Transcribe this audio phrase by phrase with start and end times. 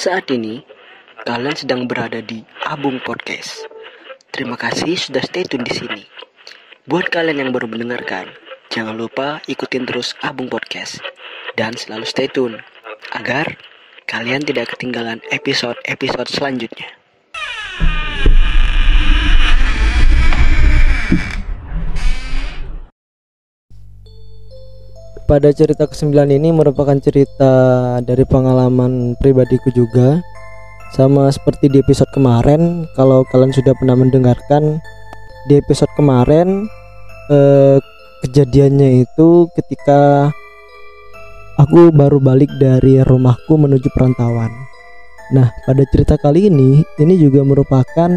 [0.00, 0.64] Saat ini,
[1.28, 3.68] kalian sedang berada di Abung Podcast.
[4.32, 6.08] Terima kasih sudah stay tune di sini.
[6.88, 8.32] Buat kalian yang baru mendengarkan,
[8.72, 11.04] jangan lupa ikutin terus Abung Podcast
[11.60, 12.64] dan selalu stay tune
[13.12, 13.60] agar
[14.08, 16.99] kalian tidak ketinggalan episode-episode selanjutnya.
[25.30, 27.54] Pada cerita ke-9 ini merupakan cerita
[28.02, 30.18] dari pengalaman pribadiku juga.
[30.90, 34.82] Sama seperti di episode kemarin kalau kalian sudah pernah mendengarkan
[35.46, 36.66] di episode kemarin
[37.30, 37.78] eh,
[38.26, 40.34] kejadiannya itu ketika
[41.62, 44.50] aku baru balik dari rumahku menuju perantauan.
[45.30, 48.10] Nah pada cerita kali ini ini juga merupakan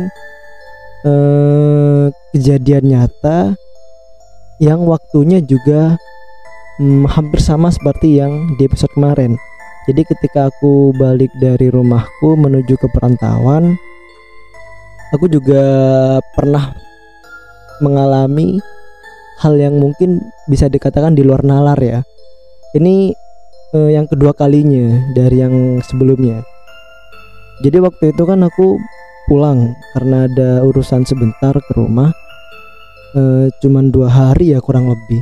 [1.06, 3.54] eh, kejadian nyata
[4.58, 6.02] yang waktunya juga
[6.80, 9.38] hmm, hampir sama seperti yang di episode kemarin.
[9.84, 13.76] Jadi ketika aku balik dari rumahku menuju ke perantauan,
[15.12, 15.64] aku juga
[16.32, 16.72] pernah
[17.84, 18.64] mengalami
[19.44, 22.00] hal yang mungkin bisa dikatakan di luar nalar ya.
[22.72, 23.12] Ini
[23.76, 26.40] eh, yang kedua kalinya dari yang sebelumnya.
[27.60, 28.80] Jadi waktu itu kan aku
[29.28, 32.16] pulang karena ada urusan sebentar ke rumah.
[33.14, 35.22] Eh, cuman dua hari ya kurang lebih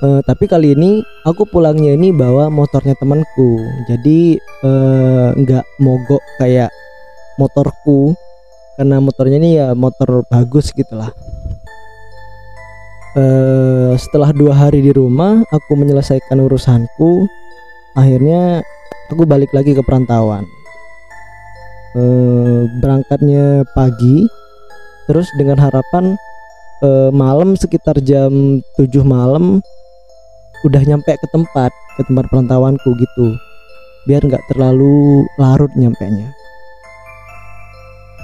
[0.00, 3.60] Uh, tapi kali ini aku pulangnya ini bawa motornya temanku.
[3.84, 6.72] Jadi uh, nggak mogok kayak
[7.36, 8.16] motorku
[8.80, 11.12] karena motornya ini ya motor bagus gitulah.
[13.12, 17.28] Uh, setelah dua hari di rumah, aku menyelesaikan urusanku.
[17.92, 18.64] Akhirnya
[19.12, 20.48] aku balik lagi ke perantauan.
[21.92, 24.24] Uh, berangkatnya pagi,
[25.04, 26.16] terus dengan harapan
[26.80, 29.60] uh, malam sekitar jam 7 malam
[30.66, 33.36] udah nyampe ke tempat ke tempat perantauanku gitu.
[34.08, 36.32] Biar nggak terlalu larut nyampe nya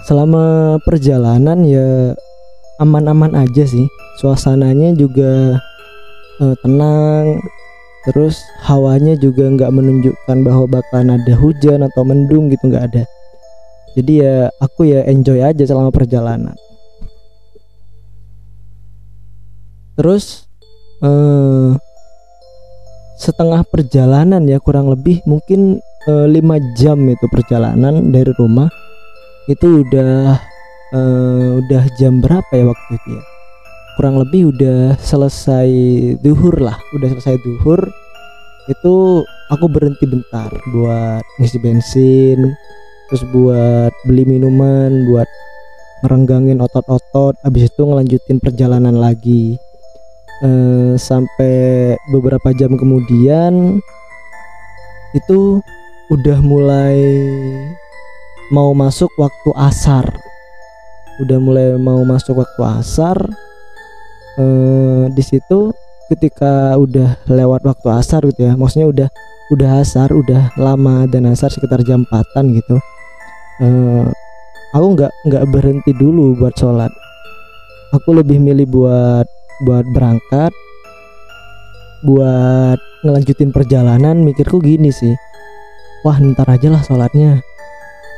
[0.07, 2.15] selama perjalanan ya
[2.79, 3.91] aman-aman aja sih.
[4.23, 5.61] Suasananya juga
[6.41, 7.43] uh, tenang.
[8.07, 13.03] Terus hawanya juga nggak menunjukkan bahwa bakalan ada hujan atau mendung gitu nggak ada.
[13.99, 16.55] Jadi ya aku ya enjoy aja selama perjalanan.
[19.99, 20.47] Terus
[21.03, 21.75] uh,
[23.17, 28.69] setengah perjalanan ya kurang lebih mungkin e, lima jam itu perjalanan dari rumah.
[29.49, 30.37] Itu udah
[30.93, 31.01] e,
[31.65, 33.25] udah jam berapa ya waktu itu ya?
[33.97, 35.71] Kurang lebih udah selesai
[36.21, 37.81] duhur lah udah selesai duhur.
[38.69, 42.39] Itu aku berhenti bentar buat ngisi bensin
[43.07, 45.27] terus buat beli minuman buat
[46.05, 47.41] merenggangin otot-otot.
[47.41, 49.57] Habis itu ngelanjutin perjalanan lagi
[50.45, 51.55] eh, sampai
[52.11, 53.81] beberapa jam kemudian
[55.17, 55.65] itu
[56.13, 56.99] udah mulai
[58.53, 60.07] mau masuk waktu asar.
[61.23, 63.17] Udah mulai mau masuk waktu asar.
[64.37, 65.73] Eh, di situ
[66.13, 69.09] ketika udah lewat waktu asar gitu ya maksudnya udah
[69.51, 72.77] udah asar udah lama dan asar sekitar jam 4 gitu.
[73.65, 74.07] Eh,
[74.77, 76.93] aku nggak nggak berhenti dulu buat sholat.
[77.97, 79.27] Aku lebih milih buat
[79.65, 80.53] buat berangkat
[82.05, 85.15] buat ngelanjutin perjalanan mikirku gini sih.
[86.05, 87.41] Wah ntar aja lah sholatnya.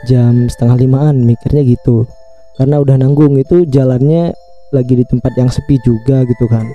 [0.07, 2.05] Jam setengah limaan mikirnya gitu.
[2.59, 4.35] Karena udah nanggung itu jalannya
[4.75, 6.67] lagi di tempat yang sepi juga gitu kan.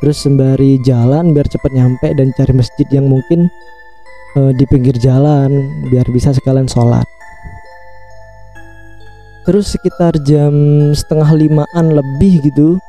[0.00, 3.52] Terus sembari jalan biar cepet nyampe dan cari masjid yang mungkin
[4.38, 5.50] uh, di pinggir jalan
[5.92, 7.04] biar bisa sekalian sholat.
[9.44, 10.52] Terus sekitar jam
[10.94, 12.80] setengah limaan lebih gitu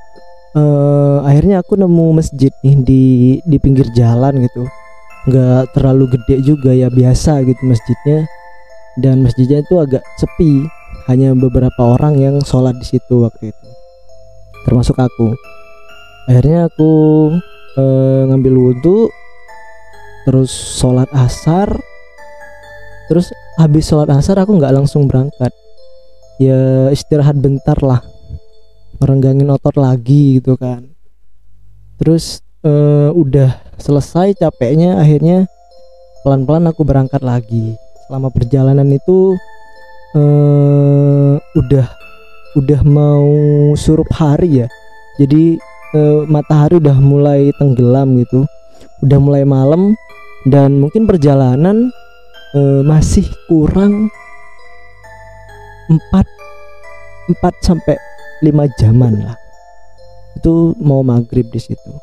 [0.55, 3.03] uh, akhirnya aku nemu masjid nih di
[3.43, 4.67] di pinggir jalan gitu.
[5.29, 8.25] Nggak terlalu gede juga ya biasa gitu masjidnya.
[8.99, 10.67] Dan masjidnya itu agak sepi.
[11.09, 13.67] Hanya beberapa orang yang sholat di situ waktu itu.
[14.67, 15.33] Termasuk aku.
[16.29, 16.91] Akhirnya aku
[17.79, 19.09] uh, ngambil wudhu
[20.27, 21.73] terus sholat asar.
[23.09, 25.51] Terus habis sholat asar aku nggak langsung berangkat.
[26.41, 28.10] Ya istirahat bentar lah
[29.01, 30.85] merenggangin otot lagi gitu kan.
[31.97, 35.49] Terus uh, udah selesai capeknya akhirnya
[36.21, 37.73] pelan-pelan aku berangkat lagi.
[38.05, 39.33] Selama perjalanan itu
[40.13, 41.87] uh, udah
[42.61, 43.27] udah mau
[43.73, 44.67] surup hari ya.
[45.17, 45.57] Jadi
[45.97, 48.45] uh, matahari udah mulai tenggelam gitu.
[49.01, 49.97] Udah mulai malam
[50.45, 51.89] dan mungkin perjalanan
[52.53, 54.13] uh, masih kurang
[55.89, 56.21] 4
[57.33, 57.97] 4 sampai
[58.41, 59.37] lima jaman lah.
[60.35, 61.93] Itu mau maghrib di situ.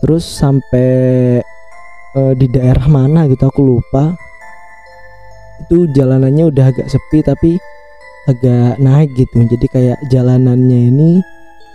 [0.00, 0.90] Terus sampai
[2.16, 4.16] uh, di daerah mana gitu aku lupa.
[5.68, 7.60] Itu jalanannya udah agak sepi tapi
[8.24, 9.44] agak naik gitu.
[9.44, 11.10] Jadi kayak jalanannya ini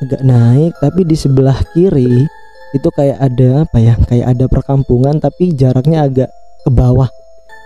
[0.02, 2.26] agak naik tapi di sebelah kiri
[2.76, 6.30] itu kayak ada apa ya kayak ada perkampungan tapi jaraknya agak
[6.66, 7.08] ke bawah.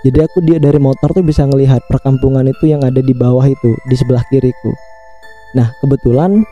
[0.03, 3.75] Jadi aku dia dari motor tuh bisa ngelihat perkampungan itu yang ada di bawah itu
[3.87, 4.71] di sebelah kiriku
[5.57, 6.45] nah kebetulan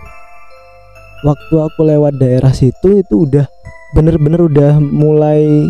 [1.25, 3.45] waktu aku lewat daerah situ itu udah
[3.95, 5.65] bener-bener udah mulai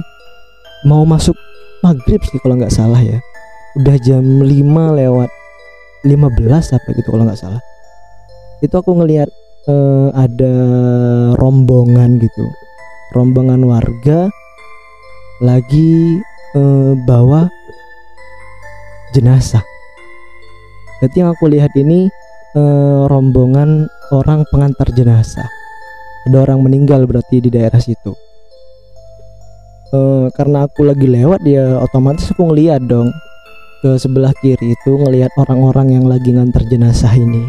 [0.84, 1.38] mau masuk
[1.82, 3.18] maghrib sih kalau nggak salah ya.
[3.78, 4.50] Udah jam 5
[4.98, 5.30] lewat
[6.06, 7.62] 15 apa gitu kalau nggak salah.
[8.62, 9.30] Itu aku ngelihat
[9.70, 10.56] uh, ada
[11.38, 12.46] rombongan gitu.
[13.14, 14.28] Rombongan warga
[15.40, 16.20] lagi
[16.58, 17.46] uh, bawa
[19.14, 19.64] jenazah.
[20.98, 22.10] Jadi yang aku lihat ini
[22.58, 25.46] uh, rombongan orang pengantar jenazah.
[26.28, 28.12] Ada orang meninggal berarti di daerah situ.
[29.96, 33.14] Uh, karena aku lagi lewat ya otomatis aku ngeliat dong.
[33.78, 37.46] Ke sebelah kiri itu ngelihat orang-orang yang lagi ngantar jenazah ini.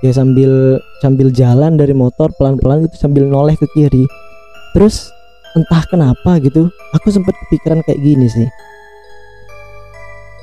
[0.00, 4.06] Ya sambil sambil jalan dari motor pelan-pelan gitu sambil noleh ke kiri.
[4.72, 5.10] Terus
[5.52, 8.48] entah kenapa gitu aku sempat kepikiran kayak gini sih.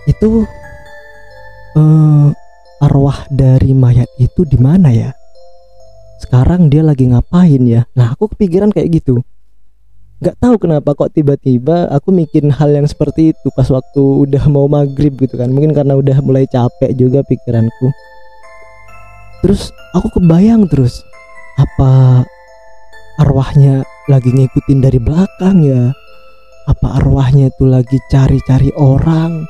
[0.06, 0.46] Itu
[1.80, 2.19] uh,
[2.80, 5.12] arwah dari mayat itu di mana ya?
[6.20, 7.84] Sekarang dia lagi ngapain ya?
[7.96, 9.24] Nah aku kepikiran kayak gitu.
[10.20, 14.68] Nggak tahu kenapa kok tiba-tiba aku mikirin hal yang seperti itu pas waktu udah mau
[14.68, 15.48] maghrib gitu kan.
[15.48, 17.88] Mungkin karena udah mulai capek juga pikiranku.
[19.40, 21.00] Terus aku kebayang terus
[21.56, 22.24] apa
[23.20, 25.96] arwahnya lagi ngikutin dari belakang ya?
[26.68, 29.48] Apa arwahnya itu lagi cari-cari orang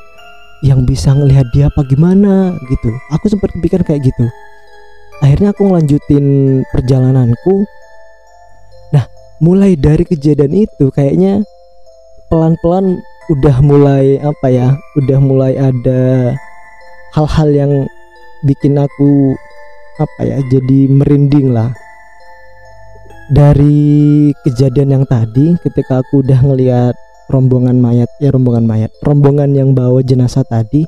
[0.66, 2.90] yang bisa ngelihat dia apa gimana gitu.
[3.16, 4.26] Aku sempat kepikiran kayak gitu.
[5.20, 6.26] Akhirnya aku ngelanjutin
[6.72, 7.68] perjalananku.
[9.40, 11.40] Mulai dari kejadian itu kayaknya
[12.28, 13.00] pelan-pelan
[13.32, 16.36] udah mulai apa ya udah mulai ada
[17.16, 17.72] hal-hal yang
[18.44, 19.32] bikin aku
[19.96, 21.72] apa ya jadi merinding lah.
[23.32, 26.92] Dari kejadian yang tadi ketika aku udah ngelihat
[27.30, 30.84] rombongan mayat ya rombongan mayat rombongan yang bawa jenazah tadi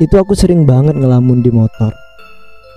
[0.00, 1.92] itu aku sering banget ngelamun di motor.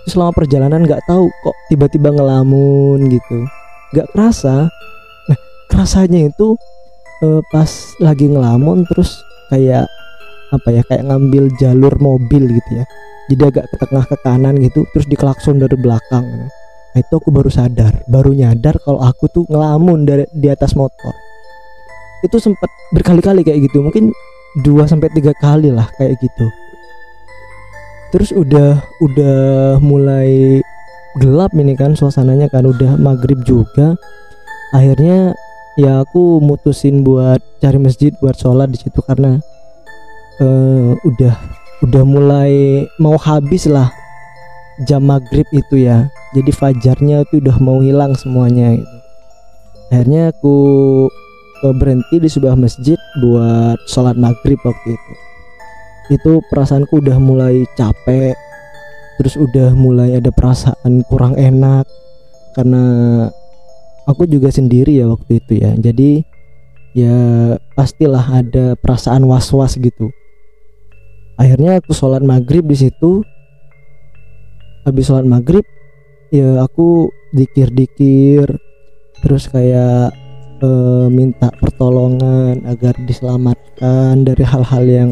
[0.03, 3.47] Selama perjalanan nggak tahu kok tiba-tiba ngelamun gitu.
[3.95, 4.67] Nggak kerasa.
[5.71, 6.59] Rasanya itu
[7.23, 7.71] uh, pas
[8.03, 9.87] lagi ngelamun terus kayak
[10.51, 12.85] apa ya kayak ngambil jalur mobil gitu ya.
[13.31, 16.27] Jadi agak ke tengah ke kanan gitu terus diklakson dari belakang.
[16.93, 21.15] Nah itu aku baru sadar baru nyadar kalau aku tuh ngelamun dari di atas motor
[22.23, 23.83] itu sempat berkali-kali kayak gitu.
[23.83, 24.15] Mungkin
[24.63, 26.47] dua sampai tiga kali lah kayak gitu.
[28.15, 29.37] Terus udah udah
[29.83, 30.61] mulai
[31.19, 32.63] gelap ini kan suasananya kan.
[32.63, 33.99] Udah maghrib juga.
[34.73, 35.35] Akhirnya
[35.77, 39.41] ya aku mutusin buat cari masjid buat sholat di situ karena
[40.41, 41.35] uh, udah
[41.83, 43.91] udah mulai mau habis lah
[44.87, 46.09] jam maghrib itu ya.
[46.33, 48.79] Jadi fajarnya itu udah mau hilang semuanya.
[48.79, 48.97] Gitu.
[49.93, 50.55] akhirnya aku
[51.71, 55.13] berhenti di sebuah masjid buat sholat maghrib waktu itu.
[56.19, 58.35] Itu perasaanku udah mulai capek
[59.15, 61.85] terus udah mulai ada perasaan kurang enak
[62.57, 62.83] karena
[64.09, 65.71] aku juga sendiri ya waktu itu ya.
[65.79, 66.25] Jadi
[66.97, 67.17] ya
[67.77, 70.11] pastilah ada perasaan was-was gitu.
[71.39, 73.23] Akhirnya aku sholat maghrib di situ.
[74.83, 75.63] Habis sholat maghrib
[76.33, 78.59] ya aku dikir-dikir
[79.23, 80.11] terus kayak
[80.63, 80.69] e,
[81.11, 85.11] minta pertolongan agar diselamatkan dari hal-hal yang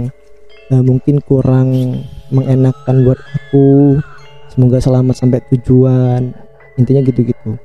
[0.72, 4.00] e, mungkin kurang mengenakkan buat aku.
[4.48, 6.32] Semoga selamat sampai tujuan.
[6.80, 7.60] Intinya gitu-gitu.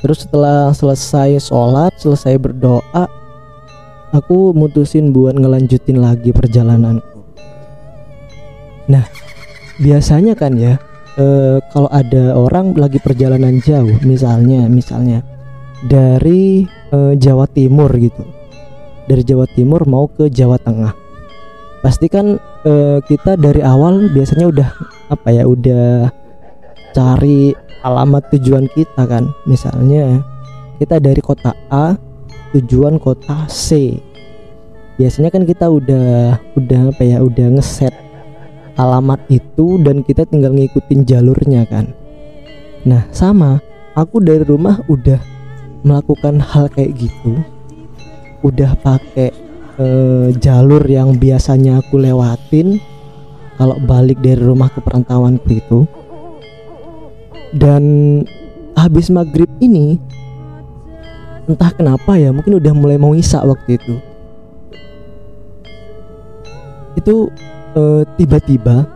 [0.00, 3.04] Terus setelah selesai sholat selesai berdoa
[4.16, 7.20] aku mutusin buat ngelanjutin lagi perjalananku.
[8.88, 9.04] Nah
[9.76, 10.80] biasanya kan ya
[11.20, 11.24] e,
[11.70, 15.20] kalau ada orang lagi perjalanan jauh misalnya misalnya
[15.84, 18.24] dari e, Jawa Timur gitu.
[19.08, 20.92] Dari Jawa Timur mau ke Jawa Tengah.
[21.80, 24.68] Pasti kan e, kita dari awal biasanya udah
[25.08, 26.12] apa ya udah
[26.92, 29.32] cari alamat tujuan kita kan.
[29.48, 30.20] Misalnya
[30.76, 31.96] kita dari kota A
[32.52, 33.96] tujuan kota C.
[35.00, 37.94] Biasanya kan kita udah udah apa ya udah ngeset
[38.76, 41.96] alamat itu dan kita tinggal ngikutin jalurnya kan.
[42.84, 43.64] Nah sama
[43.96, 45.39] aku dari rumah udah
[45.80, 47.40] melakukan hal kayak gitu
[48.40, 49.32] udah pakai
[49.80, 52.80] eh, jalur yang biasanya aku lewatin
[53.60, 55.80] kalau balik dari rumah ke perantauanku itu.
[57.50, 57.84] Dan
[58.78, 60.00] habis maghrib ini
[61.50, 63.94] entah kenapa ya mungkin udah mulai mau isak waktu itu.
[66.96, 67.28] Itu
[67.76, 68.88] eh, tiba-tiba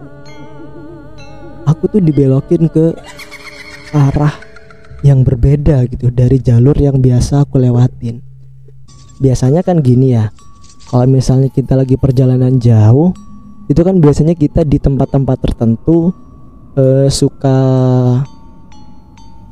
[1.69, 2.97] aku tuh dibelokin ke
[3.93, 4.44] arah
[5.04, 8.25] yang berbeda gitu dari jalur yang biasa aku lewatin.
[9.20, 10.32] Biasanya kan gini ya
[10.88, 13.12] kalau misalnya kita lagi perjalanan jauh
[13.68, 16.08] itu kan biasanya kita di tempat-tempat tertentu
[16.80, 17.58] eh, suka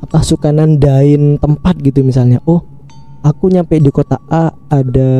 [0.03, 2.41] apa suka nandain tempat gitu misalnya.
[2.49, 2.65] Oh
[3.21, 5.11] aku nyampe di kota A ada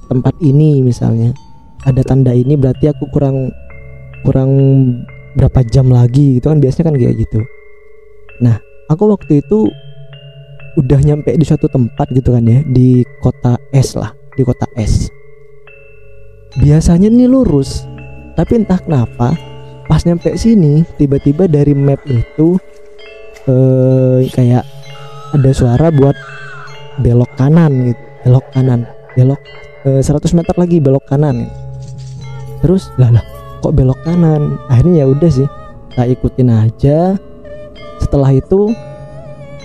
[0.00, 1.36] tempat ini misalnya.
[1.84, 3.52] Ada tanda ini berarti aku kurang
[4.24, 4.50] kurang
[5.36, 7.44] berapa jam lagi gitu kan biasanya kan kayak gitu.
[8.40, 8.56] Nah
[8.90, 9.68] aku waktu itu
[10.74, 15.08] udah nyampe di suatu tempat gitu kan ya di kota S lah di kota S.
[16.58, 17.86] Biasanya nih lurus
[18.34, 19.34] tapi entah kenapa
[19.86, 22.58] pas nyampe sini tiba-tiba dari map itu
[23.46, 24.64] eh kayak
[25.34, 26.16] ada suara buat
[26.98, 28.80] belok kanan gitu belok kanan
[29.14, 29.40] belok
[29.86, 31.46] eh, 100 meter lagi belok kanan.
[32.64, 33.24] Terus lah lah
[33.60, 34.56] kok belok kanan?
[34.72, 35.48] Akhirnya ya udah sih
[35.94, 37.14] tak ikutin aja
[38.14, 38.70] setelah itu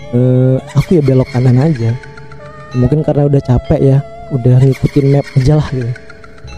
[0.09, 1.93] eh, aku ya belok kanan aja.
[2.73, 3.97] Mungkin karena udah capek ya
[4.33, 5.93] udah ngikutin map aja lah gitu.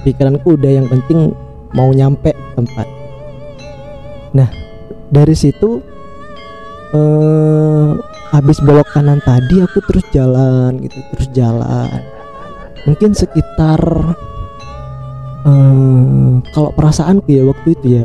[0.07, 1.35] Pikiranku udah yang penting
[1.75, 2.87] mau nyampe tempat.
[4.31, 4.47] Nah
[5.11, 5.83] dari situ
[6.95, 7.91] eh
[8.31, 12.07] habis belok kanan tadi aku terus jalan gitu terus jalan.
[12.87, 13.83] Mungkin sekitar
[15.43, 18.03] eh kalau perasaanku ya waktu itu ya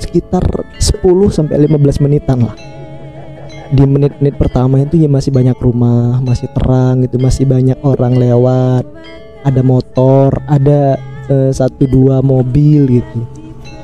[0.00, 0.42] sekitar
[0.80, 2.56] 10 sampai 15 menitan lah.
[3.70, 8.82] Di menit-menit pertama itu ya masih banyak rumah masih terang gitu masih banyak orang lewat
[9.46, 10.98] ada motor ada
[11.30, 13.20] eh, satu dua mobil gitu.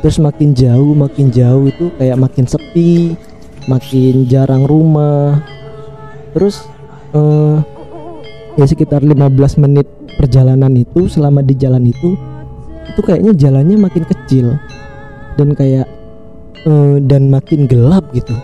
[0.03, 3.15] Terus makin jauh makin jauh itu kayak makin sepi
[3.71, 5.39] makin jarang rumah.
[6.35, 6.67] Terus
[7.15, 7.57] eh,
[8.59, 9.87] ya sekitar 15 menit
[10.19, 12.19] perjalanan itu selama di jalan itu
[12.91, 14.59] itu kayaknya jalannya makin kecil.
[15.37, 15.96] Dan kayak
[16.67, 18.35] eh, dan makin gelap gitu.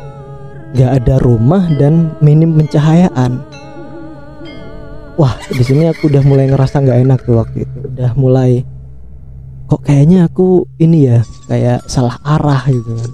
[0.73, 3.43] Nggak ada rumah dan minim pencahayaan.
[5.21, 7.76] Wah di sini aku udah mulai ngerasa nggak enak tuh waktu itu.
[7.93, 8.64] Udah mulai
[9.69, 13.11] kok kayaknya aku ini ya kayak salah arah gitu kan.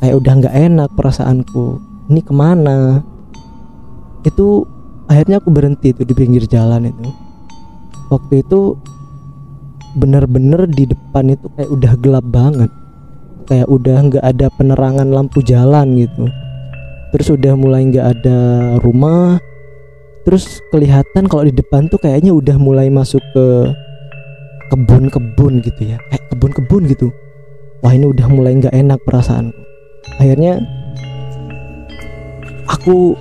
[0.00, 1.66] Kayak udah nggak enak perasaanku.
[2.14, 3.02] Ini ke mana?
[4.22, 4.62] Itu
[5.10, 7.08] akhirnya aku berhenti tuh di pinggir jalan itu.
[8.14, 8.78] Waktu itu
[9.98, 12.70] bener-bener di depan itu kayak udah gelap banget
[13.50, 16.30] kayak udah nggak ada penerangan lampu jalan gitu.
[17.10, 18.38] Terus udah mulai nggak ada
[18.78, 19.42] rumah.
[20.22, 23.46] Terus kelihatan kalau di depan tuh kayaknya udah mulai masuk ke
[24.70, 25.98] kebun-kebun gitu ya.
[26.14, 27.10] Kayak kebun-kebun gitu.
[27.82, 29.58] Wah ini udah mulai nggak enak perasaanku.
[30.22, 30.62] Akhirnya
[32.70, 33.18] aku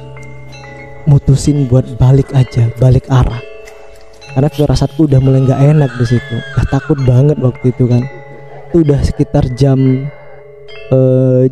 [1.10, 3.42] mutusin buat balik aja balik arah.
[4.30, 6.38] Karena firasatku udah mulai nggak enak di situ.
[6.70, 8.06] Takut banget waktu itu kan
[8.70, 10.06] itu udah sekitar jam
[10.94, 11.44] eh,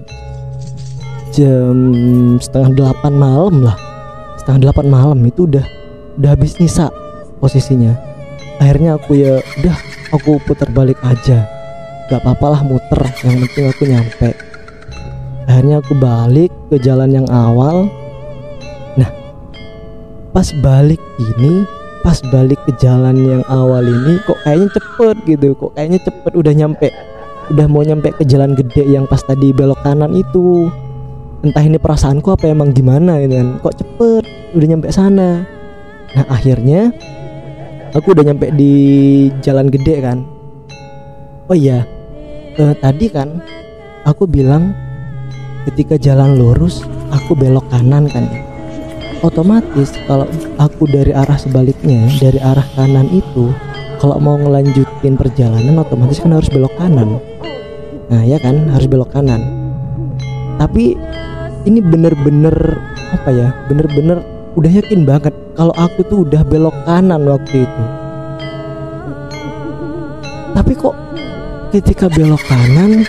[1.34, 1.76] jam
[2.38, 3.78] setengah delapan malam lah.
[4.38, 5.66] Setengah delapan malam itu udah
[6.22, 6.94] udah habis nisa
[7.42, 7.98] posisinya.
[8.62, 9.76] Akhirnya aku ya udah
[10.14, 11.50] aku putar balik aja.
[12.08, 14.30] Gak apa-apa lah muter yang penting aku nyampe.
[15.50, 17.90] Akhirnya aku balik ke jalan yang awal.
[18.94, 19.10] Nah
[20.38, 21.66] pas balik ini
[22.06, 26.54] pas balik ke jalan yang awal ini kok kayaknya cepet gitu kok kayaknya cepet udah
[26.54, 26.90] nyampe
[27.48, 30.68] udah mau nyampe ke jalan gede yang pas tadi belok kanan itu.
[31.46, 34.24] Entah ini perasaanku apa emang gimana gitu kan kok cepet
[34.58, 35.46] udah nyampe sana.
[36.18, 36.92] Nah akhirnya
[37.94, 38.74] aku udah nyampe di
[39.40, 40.26] jalan gede kan.
[41.48, 41.88] Oh iya
[42.58, 43.40] eh, tadi kan
[44.04, 44.76] aku bilang
[45.72, 48.28] ketika jalan lurus aku belok kanan kan.
[48.28, 48.47] ya
[49.26, 50.28] otomatis kalau
[50.62, 53.54] aku dari arah sebaliknya dari arah kanan itu
[53.98, 57.18] kalau mau ngelanjutin perjalanan otomatis kan harus belok kanan.
[58.08, 58.70] Nah ya kan?
[58.70, 59.42] Harus belok kanan.
[60.62, 60.94] Tapi
[61.66, 62.54] ini bener-bener
[63.14, 63.50] apa ya?
[63.66, 64.22] Bener-bener
[64.54, 67.84] udah yakin banget kalau aku tuh udah belok kanan waktu itu.
[70.54, 70.96] Tapi kok
[71.74, 73.06] ketika belok kanan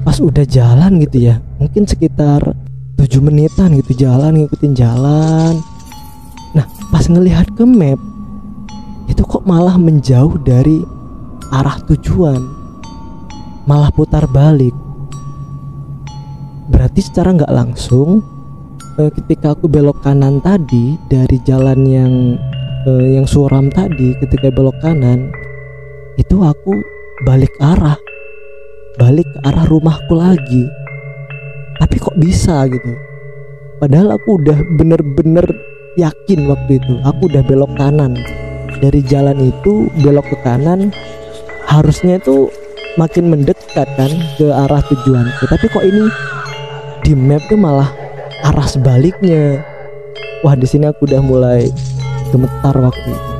[0.00, 2.56] pas udah jalan gitu ya mungkin sekitar
[3.00, 5.56] 7 menitan gitu jalan ngikutin jalan.
[6.52, 7.96] Nah pas ngelihat ke map
[9.08, 10.84] itu kok malah menjauh dari
[11.48, 12.44] arah tujuan.
[13.64, 14.76] Malah putar balik.
[16.68, 18.20] Berarti secara nggak langsung
[19.00, 22.12] eh, ketika aku belok kanan tadi dari jalan yang
[22.84, 25.32] eh, yang suram tadi ketika belok kanan
[26.20, 26.76] itu aku
[27.24, 27.96] balik arah.
[29.00, 30.68] Balik ke arah rumahku lagi
[32.00, 32.96] kok bisa gitu?
[33.80, 35.44] Padahal aku udah bener-bener
[36.00, 36.94] yakin waktu itu.
[37.04, 38.16] Aku udah belok kanan.
[38.80, 40.88] Dari jalan itu belok ke kanan
[41.68, 42.50] harusnya itu
[42.98, 45.44] makin mendekat kan ke arah tujuanku.
[45.46, 46.04] Tapi kok ini
[47.04, 47.92] di map tuh malah
[48.44, 49.60] arah sebaliknya
[50.40, 51.68] wah di sini aku udah mulai
[52.32, 53.32] gemetar waktu itu.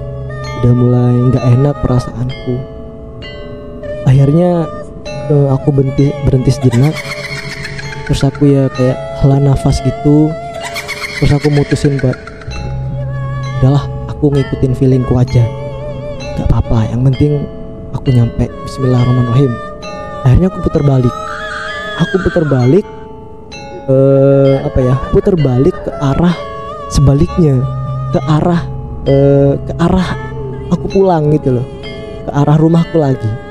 [0.60, 2.54] Udah mulai nggak enak perasaanku.
[4.04, 4.68] Akhirnya
[5.32, 6.92] uh, aku berhenti berhenti sejenak
[8.10, 10.34] terus aku ya kayak hela nafas gitu.
[11.22, 12.18] Terus aku mutusin buat
[13.62, 15.46] udahlah aku ngikutin feelingku aja.
[16.34, 17.46] Nggak apa-apa yang penting
[17.94, 18.50] aku nyampe.
[18.66, 19.54] Bismillahirrahmanirrahim.
[20.26, 21.14] Akhirnya aku putar balik.
[22.02, 22.86] Aku putar balik
[23.86, 26.34] eh, apa ya putar balik ke arah
[26.90, 27.62] sebaliknya.
[28.10, 28.66] Ke arah
[29.06, 30.08] eh, ke arah
[30.74, 31.66] aku pulang gitu loh.
[32.26, 33.49] Ke arah rumahku lagi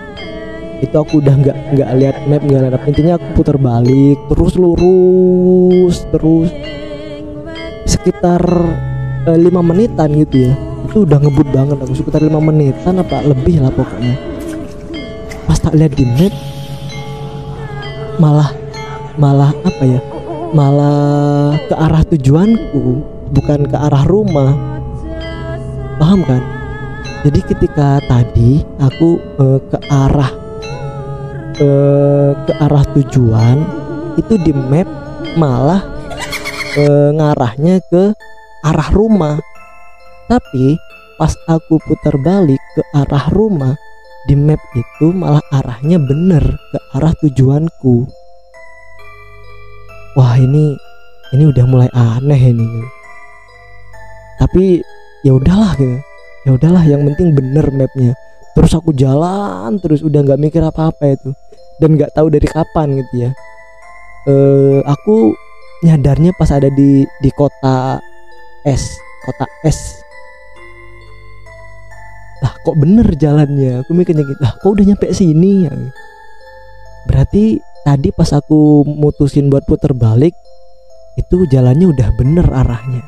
[0.80, 5.96] itu aku udah nggak nggak lihat map nggak lihat intinya aku putar balik terus lurus
[6.08, 6.50] terus.
[7.84, 8.42] Sekitar
[9.28, 10.54] eh, lima menitan gitu ya.
[10.88, 14.16] Itu udah ngebut banget aku sekitar lima menitan apa lebih lah pokoknya.
[15.44, 16.34] Pas tak lihat di map
[18.16, 18.50] malah
[19.20, 20.00] malah apa ya?
[20.56, 22.84] Malah ke arah tujuanku
[23.36, 24.56] bukan ke arah rumah.
[26.00, 26.40] Paham kan?
[27.28, 30.39] Jadi ketika tadi aku eh, ke arah
[31.60, 33.60] ke arah tujuan
[34.16, 34.88] itu di map
[35.36, 35.84] malah
[36.80, 38.16] eh, ngarahnya ke
[38.64, 39.36] arah rumah.
[40.32, 40.80] Tapi
[41.20, 43.76] pas aku putar balik ke arah rumah
[44.24, 48.08] di map itu malah arahnya bener ke arah tujuanku.
[50.16, 50.80] Wah ini
[51.36, 52.68] ini udah mulai aneh ini.
[54.40, 54.80] Tapi
[55.28, 56.00] ya udahlah gitu.
[56.48, 58.16] Ya udahlah yang penting bener mapnya.
[58.56, 61.36] Terus aku jalan terus udah nggak mikir apa apa itu
[61.80, 63.32] dan nggak tahu dari kapan gitu ya.
[64.28, 65.34] Eh aku
[65.84, 68.04] nyadarnya pas ada di di kota
[68.68, 70.04] S kota S.
[72.40, 73.84] Lah kok bener jalannya?
[73.84, 75.68] Aku mikirnya gitu lah kok udah nyampe sini?
[75.68, 75.74] Ya.
[77.08, 80.36] Berarti tadi pas aku mutusin buat puter balik
[81.16, 83.04] itu jalannya udah bener arahnya.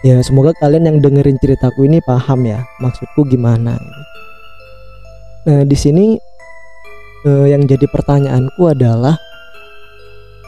[0.00, 3.76] Ya semoga kalian yang dengerin ceritaku ini paham ya maksudku gimana.
[5.44, 6.16] Nah di sini
[7.26, 9.16] eh, yang jadi pertanyaanku adalah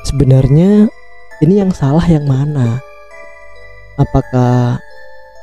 [0.09, 0.89] sebenarnya
[1.45, 2.79] ini yang salah yang mana?
[3.99, 4.81] Apakah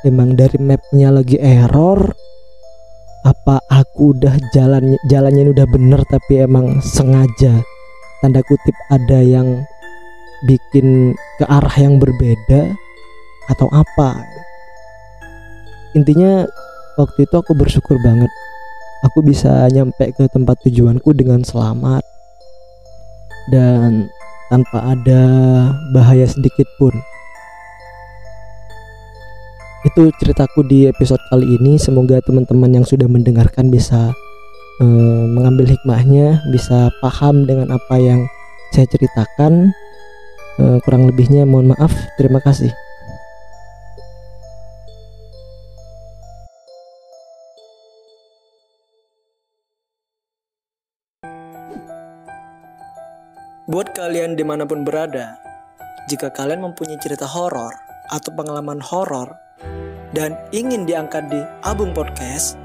[0.02, 2.14] emang dari mapnya lagi error?
[3.20, 7.60] Apa aku udah jalan jalannya udah bener tapi emang sengaja?
[8.24, 9.60] Tanda kutip ada yang
[10.48, 12.72] bikin ke arah yang berbeda
[13.52, 14.24] atau apa?
[15.92, 16.48] Intinya
[16.96, 18.32] waktu itu aku bersyukur banget
[19.04, 22.04] aku bisa nyampe ke tempat tujuanku dengan selamat.
[23.50, 24.06] Dan
[24.52, 25.22] tanpa ada
[25.94, 26.92] bahaya sedikit pun.
[29.86, 31.80] Itu ceritaku di episode kali ini.
[31.80, 34.12] Semoga teman-teman yang sudah mendengarkan bisa
[34.84, 38.28] eh, mengambil hikmahnya bisa paham dengan apa yang
[38.76, 39.72] saya ceritakan.
[40.60, 41.96] Eh, kurang lebihnya mohon maaf.
[42.20, 42.89] Terima kasih
[53.70, 55.38] Buat kalian di mana pun berada,
[56.10, 57.70] jika kalian mempunyai cerita horor
[58.10, 59.30] atau pengalaman horor
[60.10, 62.58] dan ingin diangkat di Abung Podcast,